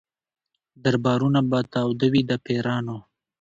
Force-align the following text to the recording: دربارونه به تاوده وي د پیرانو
دربارونه 0.83 1.39
به 1.49 1.59
تاوده 1.73 2.07
وي 2.13 2.21
د 2.29 2.31
پیرانو 2.45 2.97